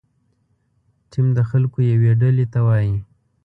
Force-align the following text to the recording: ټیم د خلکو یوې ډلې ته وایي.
ټیم 1.11 1.27
د 1.37 1.39
خلکو 1.49 1.77
یوې 1.91 2.11
ډلې 2.21 2.45
ته 2.53 2.59
وایي. 2.67 2.95